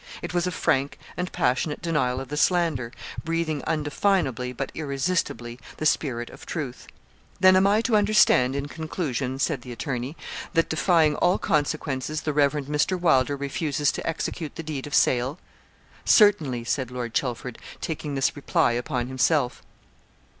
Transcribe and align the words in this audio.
It 0.23 0.33
was 0.33 0.47
a 0.47 0.51
frank 0.51 0.97
and 1.15 1.31
passionate 1.31 1.79
denial 1.79 2.19
of 2.19 2.29
the 2.29 2.35
slander, 2.35 2.91
breathing 3.23 3.61
undefinably, 3.67 4.51
but 4.51 4.71
irresistibly, 4.73 5.59
the 5.77 5.85
spirit 5.85 6.31
of 6.31 6.43
truth. 6.47 6.87
'Then 7.39 7.55
am 7.55 7.67
I 7.67 7.81
to 7.81 7.95
understand, 7.95 8.55
in 8.55 8.67
conclusion,' 8.67 9.37
said 9.37 9.61
the 9.61 9.71
attorney, 9.71 10.17
that 10.55 10.69
defying 10.69 11.15
all 11.17 11.37
consequences, 11.37 12.21
the 12.21 12.33
Rev. 12.33 12.53
Mr. 12.53 12.99
Wylder 12.99 13.37
refuses 13.37 13.91
to 13.91 14.07
execute 14.09 14.55
the 14.55 14.63
deed 14.63 14.87
of 14.87 14.95
sale?' 14.95 15.37
'Certainly,' 16.03 16.63
said 16.63 16.89
Lord 16.89 17.13
Chelford, 17.13 17.59
taking 17.79 18.15
this 18.15 18.35
reply 18.35 18.71
upon 18.71 19.05
himself. 19.05 19.61